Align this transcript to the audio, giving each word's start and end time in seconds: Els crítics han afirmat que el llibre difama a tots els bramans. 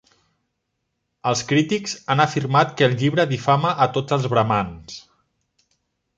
Els 1.31 1.43
crítics 1.51 1.93
han 2.13 2.23
afirmat 2.25 2.73
que 2.79 2.87
el 2.87 2.97
llibre 3.03 3.27
difama 3.35 3.75
a 3.87 3.91
tots 3.99 4.19
els 4.19 4.27
bramans. 4.35 4.99